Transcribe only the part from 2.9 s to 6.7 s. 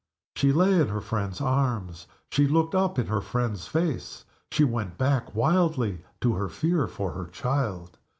in her friend's face; she went back wildly to her